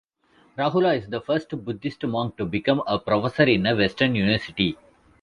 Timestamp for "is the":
0.97-1.21